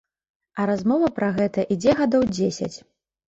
А 0.61 0.63
размова 0.69 1.09
пра 1.17 1.29
гэта 1.35 1.65
ідзе 1.77 1.95
гадоў 2.01 2.25
дзесяць. 2.35 2.73